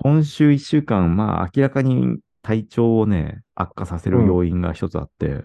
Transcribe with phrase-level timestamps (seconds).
[0.00, 5.42] 今週一週間、まあ明らかに体調をね、悪化させる要因が一つあって、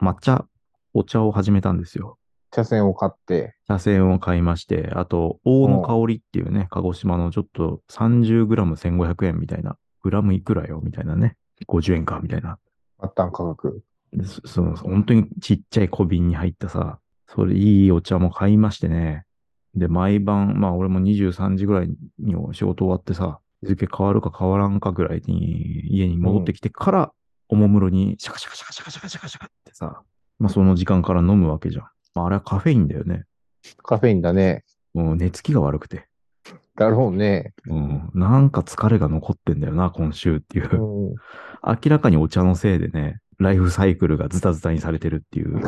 [0.00, 0.44] 抹茶、
[0.92, 2.18] お茶を始めたんですよ。
[2.50, 3.54] 茶筅を買って。
[3.68, 11.36] 茶筅を買いまして、あと、大の香りっていうね、鹿児島のちょっと 30g1500 円みたいな、グラムいくらよみたいなね、
[11.68, 12.58] 50円かみたいな。
[13.00, 13.84] 末端価格。
[14.24, 16.98] そその本当にちっちゃい小瓶に入ったさ、
[17.28, 19.26] それいいお茶も買いましてね。
[19.76, 27.12] で、毎晩、まあ俺も23時ぐらいに仕事終わってさ、日付変わるか変わらんかぐらいに家に戻ってきてから、
[27.48, 30.02] おもむろにシャカシャカシャカシャカシャカシャカシャカってさ、
[30.38, 31.84] まあその時間から飲むわけじゃん。
[32.14, 33.24] まああれはカフェインだよね。
[33.82, 34.64] カフェインだね。
[34.94, 36.06] もう寝つきが悪くて。
[36.76, 37.52] だろうね。
[37.68, 38.10] うん。
[38.14, 41.10] なんか疲れが残ってんだよな、今週っていうう。
[41.10, 41.14] ん。
[41.64, 45.60] 明らかにお茶のせいでね、ライフサイクルがズタズタにされてるっていう。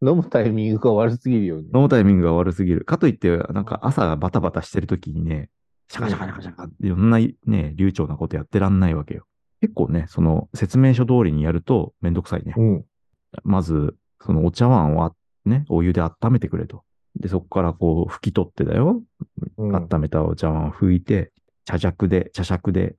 [0.00, 1.68] 飲むタイミングが悪すぎるよね。
[1.74, 2.84] 飲むタイミングが悪すぎる。
[2.84, 5.50] かといって、なんか朝バタバタしてる時にね、
[5.90, 9.24] シャカシャカシャカシャカっていろんなね、流暢なことやってらんないわけよ。
[9.60, 12.54] 結構ね、その説明書通りにやるとめんどくさいね。
[12.56, 12.84] うん。
[13.42, 15.14] まず、そのお茶碗をあ
[15.44, 16.84] ね、お湯で温めてくれと。
[17.16, 19.02] で、そこからこう拭き取ってだよ。
[19.56, 19.74] うん。
[19.74, 21.32] 温めたお茶碗を拭いて、
[21.64, 22.96] 茶尺で、茶杓で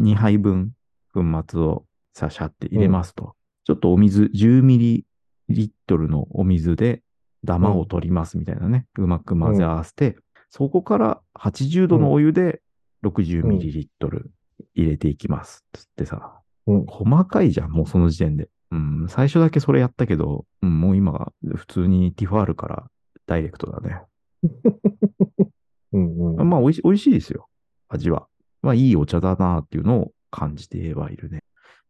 [0.00, 0.72] 2杯分
[1.12, 3.34] 粉末をさしゃって入れますと。
[3.64, 5.06] ちょっとお水、10ミリ
[5.48, 7.02] リットルのお水で
[7.44, 8.86] ダマを取りますみたいなね。
[8.98, 10.16] うまく混ぜ合わせて、
[10.56, 12.62] そこから80度のお湯で
[13.04, 14.30] 60ミリリットル
[14.76, 15.64] 入れていきます。
[15.72, 16.38] つってさ、
[16.68, 18.48] うん細かいじゃん、もうその時点で。
[18.70, 22.86] うん、最初だけそれやったけど、うん、もう今、普通にティファールから
[23.26, 24.00] ダイレクトだね。
[25.92, 26.48] うんうん。
[26.48, 27.48] まあ、美味し美味しいですよ。
[27.88, 28.28] 味は。
[28.62, 31.40] まあ、いいお茶だなっていうのを感じてはいるね。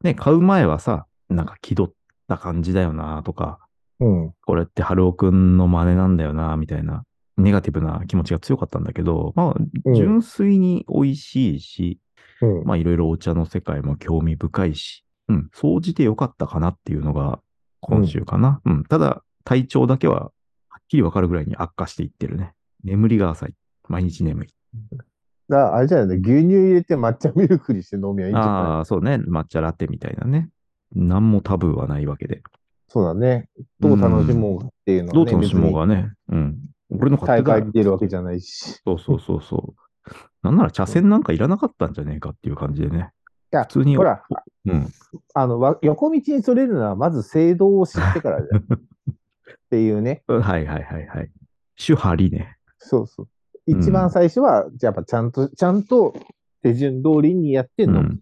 [0.02, 1.94] ね、買う前はさ、なんか気取っ
[2.28, 3.58] た感じだよなとか、
[4.00, 4.32] うん。
[4.46, 7.04] これって春尾くんの真似なんだよなみたいな、
[7.36, 9.54] ネガティブな気持ちが強かったんだけど、まあ、
[9.84, 12.00] うん純粋に美味しいし、
[12.40, 12.64] うん。
[12.64, 17.40] まあ、いろいろお茶の世界も興味深いし、うん、総じて良かったかなっていうのが
[17.80, 18.60] 今週かな。
[18.64, 20.32] うん、ただ、体調だけは
[20.68, 22.54] はっきりわかるぐらいに悪化していってるね。
[22.82, 23.54] 眠りが浅い。
[23.88, 24.48] 毎日眠い。
[24.88, 25.04] だか
[25.48, 26.22] らあれじゃないね。
[26.24, 28.50] 牛乳入れて抹茶ミルクにして飲みゃいいんじゃない？
[28.50, 29.16] ああ、そうね。
[29.16, 30.48] 抹茶ラテみたいなね。
[30.94, 32.42] 何もタブーはないわけで。
[32.88, 33.48] そうだね。
[33.80, 35.30] どう楽しもうっていうのはね。
[35.30, 36.12] どう楽しもうがね。
[36.30, 36.58] うん。
[37.04, 38.80] 俺の勝手大会に出るわけじゃないし。
[38.84, 39.80] そうそうそうそう。
[40.42, 43.12] なんなら茶筅なんかいらなかったんじゃねえかっていう感じでね。
[43.52, 43.96] いや、普通に。
[43.96, 44.22] ほら、
[44.66, 44.86] うん。
[45.34, 48.62] あの、わ横道にそれるのは、まず制度を知ってからだよ。
[48.68, 50.22] っていうね。
[50.26, 51.30] はいはいはいはい。
[51.76, 52.56] 手張りね。
[52.78, 53.26] そうそう。
[53.26, 53.34] うん
[53.66, 56.14] 一番最初は、やっぱちゃんと、ちゃんと
[56.62, 58.00] 手順通りにやっての。
[58.00, 58.20] うん。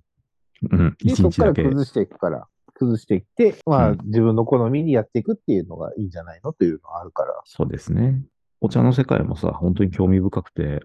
[0.70, 0.96] うん。
[1.02, 1.52] で、一そこから。
[1.52, 6.52] 崩していくから、崩していって、まあ、うん自分の好みにやっていくっていうのがいいんじゃないの？
[6.52, 7.40] というのがあるから。
[7.44, 8.22] そうですね。
[8.64, 10.84] お茶の世界もさ、本当に興味深くて、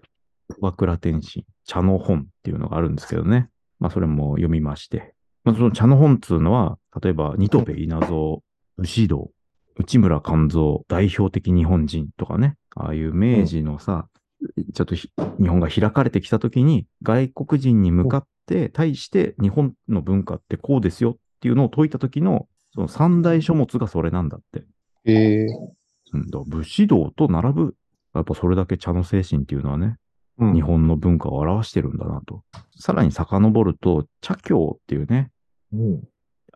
[0.60, 3.50] 和倉天心、茶の本っていうのがあるんですけどね。
[3.78, 5.14] まあ、それも読みまして。
[5.44, 8.42] まあ、その茶の本っていうのは、例えば、ニトペ稲造、
[8.78, 9.30] 牛道、
[9.76, 12.56] 内村勘三、代表的日本人とかね。
[12.74, 14.08] ああいう明治のさ、
[14.74, 15.08] ちょっと日
[15.46, 24.64] 本が開かれてきたときに、外国人に向かって、対して日本の文化ってこうですよっていうのを説いたときの、その三大書物がそれなんだって。
[25.04, 25.46] へえ。
[26.12, 27.74] うん、武士道と並ぶ、
[28.14, 29.96] やっぱそれだけ茶の精神っていうのはね、
[30.38, 32.44] うん日本の文化を表してるんだなと。
[32.78, 35.30] さらに遡ると、茶教っていうね、
[35.72, 36.02] うん。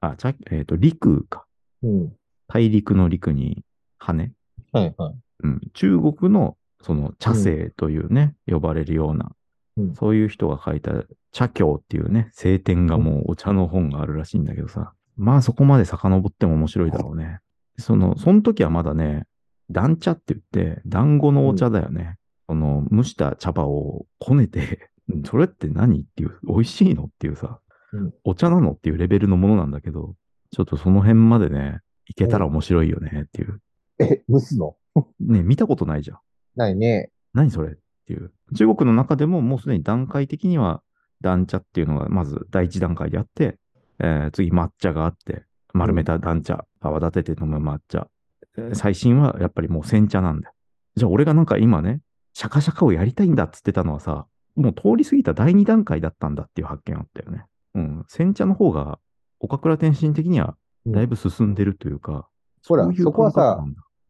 [0.01, 1.45] あ、茶、えっ、と、陸か。
[1.83, 2.13] うん。
[2.47, 3.65] 大陸の陸に
[3.99, 4.31] 羽。
[4.73, 5.15] はいはい。
[5.43, 5.61] うん。
[5.75, 9.33] 中国の、その茶聖というね、呼ばれるような、
[9.77, 10.93] うんそういう人が書いた
[11.33, 14.93] 茶教っていうね、聖典がもうお茶の本があるらしいんだけどさ。
[15.17, 17.39] まあそこまで遡っても面白いだろうね。
[17.79, 19.25] その、その時はまだね、
[19.73, 22.19] 団茶って言って、団子のお茶だよね。
[22.49, 27.61] その、蒸した茶葉をこねて、うんそれって何っていう、美味しいのっていうさ、
[27.93, 30.15] うんお茶なのっていうレベルのものなんだけど、
[30.53, 33.61] ちょっとその辺までね、いけたら面白いよねっていう。
[33.99, 34.77] え、蒸すの？
[35.21, 36.19] ね、見たことないじゃん。
[36.57, 37.11] ないね。
[37.35, 37.75] 何それっ
[38.07, 38.33] ていう。
[38.55, 40.83] 中国の中でももうすでに段階的には、
[41.21, 43.59] 団茶っていうのがまず第一段階であって、
[43.99, 45.45] えー次抹茶があって、
[45.75, 48.09] 丸めた団茶、泡立てて飲む抹茶。
[48.57, 50.55] えー最新はやっぱりもう煎茶なんだよ。
[50.97, 52.01] じゃあ俺がなんか今ね、
[52.35, 54.27] シャカシャカをやりたいんだっつってたのはさ、
[54.57, 57.47] もう通り過ぎた第二段階だったんだっていう発見あったよね。
[57.75, 58.05] うん。
[58.09, 58.99] 煎茶の方が、
[59.41, 60.57] 岡倉天心的には
[60.87, 62.29] だいぶ進んでるというか、
[62.67, 63.65] ほらういうそこはさ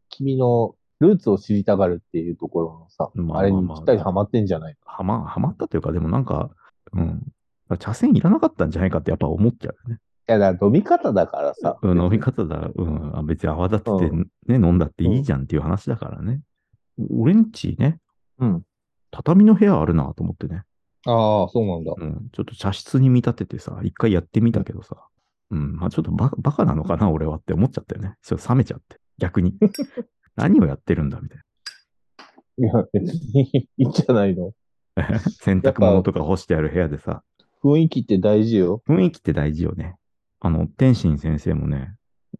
[0.09, 4.75] 君のルーツを知りたがるっていうところのさ、まああれにぴったりハマってんじゃない？
[4.85, 6.49] はま、はまったというか、でもなんか、
[6.91, 7.23] うん。
[7.79, 9.99] 茶筅いらなかったんじゃないかってやっぱ思っちゃうよね。
[10.29, 11.77] いや、だから飲み方だからさ。
[11.81, 14.15] うん、飲み方だ、うん、あ別に泡立ててう
[14.47, 16.41] ね、飲んだっていいじゃんっていう話だからね。
[17.11, 17.99] 俺んちね、
[18.39, 18.63] うん。
[19.11, 20.63] 畳の部屋あるなと思ってね。
[21.05, 21.93] ああ、そうなんだ。
[21.97, 22.29] うん。
[22.31, 24.95] ちょっと茶室に見立ててさ、一回やってみたけどさ、
[25.51, 25.75] うん。
[25.75, 28.15] まあちょっとバカバカなのかな、俺はって思っちゃったよね。
[28.21, 28.97] ちょっと冷めちゃって。
[29.17, 29.55] 逆に。
[30.35, 31.39] 何をやってるんだ、みたい
[32.59, 34.53] いや、別にいいんじゃないの？
[34.95, 35.19] な。
[35.41, 37.23] 洗濯物とか干してある部屋でさ、
[37.63, 38.81] 雰囲気って大事よ。
[38.87, 39.95] 雰囲気って大事よね。
[40.43, 41.95] あの、天心先生もね、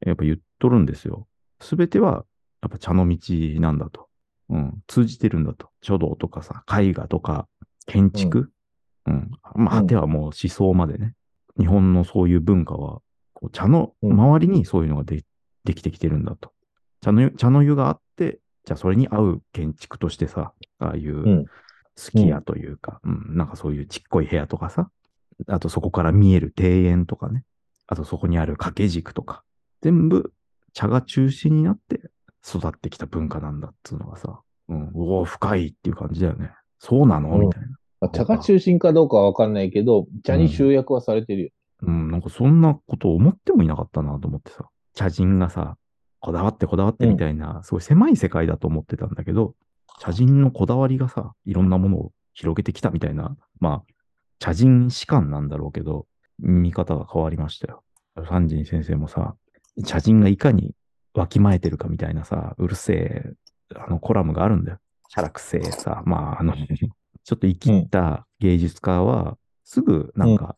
[0.05, 1.27] やっぱ言っとるんですよ。
[1.59, 2.25] すべては、
[2.61, 3.17] やっぱ茶の道
[3.59, 4.07] なんだと。
[4.50, 4.83] うん。
[4.88, 5.69] 通じてるんだと。
[5.81, 7.47] 書道とかさ、絵画とか、
[7.88, 8.51] 建築？
[9.07, 9.31] うん。
[9.55, 11.15] まあ、うん果てはもう思想までね。
[11.57, 13.01] 日本のそういう文化は、
[13.33, 15.23] こう茶の周りにそういうのがで,、
[15.63, 16.51] できてきてるんだと。
[17.01, 21.45] 茶の湯、茶の湯があって、じゃあそれに合う建築としてさ、ああいう、うん
[21.95, 24.89] すき家というか、うん、なんかそういうちっこい部屋とかさ、
[25.47, 27.44] あとそこから見える庭園とかね、
[27.88, 29.44] あとそこにある掛け軸とか、
[29.81, 30.33] 全部
[30.74, 32.09] 茶が中心になって
[32.47, 36.51] 育ってきた文化なんだっつうのがさ、うん、おお、深いっていう感じだよね。
[36.80, 37.35] そうなの？
[37.35, 37.41] うん。
[37.41, 37.68] みたいな。
[38.01, 41.50] まあ、茶が中心かどうかはわかんないけど、茶に集約はされてるよ。
[41.83, 45.77] うん、なんかそんなこと思ってもいなかったなと思ってさ、茶人がさ、
[46.19, 49.56] こだわってこだわってみたいな、すごい狭い世界だと思ってたんだけど、
[50.00, 53.94] 茶人のこだわりがさ、いろんなものを広げてきたみたいな、まあ、
[54.39, 56.07] 茶人士官なんだろうけど、
[56.43, 57.83] 見方が変わりましたよ。
[58.27, 59.35] 三人先生もさ、
[59.85, 60.75] 茶人がいかに
[61.13, 63.33] わきまえてるかみたいなさ、うるせえ、
[63.75, 64.77] あのコラムがあるんだよ。
[65.09, 70.55] シャラクセえさ、まあ、あの、ちょっと生きった芸術家は、すぐなんか、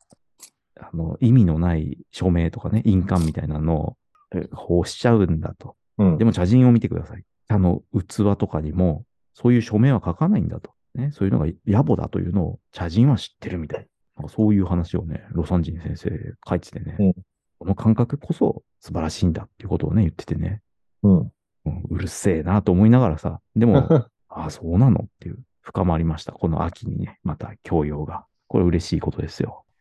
[0.79, 3.97] あの、意味のない署名とかね、印鑑みたいなのを、
[4.33, 5.75] えこうしちゃうんだと。
[5.97, 6.17] うん。
[6.17, 7.23] でも茶人を見てください。
[7.47, 10.71] 茶の器とかにも、そういう署名は書かないんだと。
[10.95, 13.87] ね、そういうのが野暮だというのを茶人は知ってるみたい。
[14.29, 16.09] そういう話をね、ロサンジン先生
[16.47, 17.13] 書いててね、うん
[17.57, 20.61] この感覚こそ素晴らしいんだっていうことをね、言っててね、
[21.03, 21.17] うん。
[21.19, 21.31] うん
[21.89, 23.87] うるせえなと思いながらさ、でも、
[24.29, 26.31] ああ、そうなのっていう深まりました。
[26.31, 28.25] この秋にね、また教養が。
[28.47, 29.64] これ嬉しいことですよ。